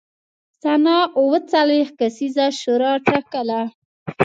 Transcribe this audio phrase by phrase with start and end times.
[0.61, 3.59] سنا او څلوېښت کسیزه شورا ټاکله